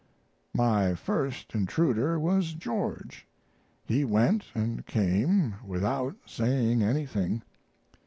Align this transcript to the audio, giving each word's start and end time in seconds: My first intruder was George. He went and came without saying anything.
My 0.55 0.95
first 0.95 1.53
intruder 1.53 2.19
was 2.19 2.53
George. 2.55 3.27
He 3.85 4.03
went 4.03 4.45
and 4.55 4.83
came 4.87 5.53
without 5.63 6.15
saying 6.25 6.81
anything. 6.81 7.43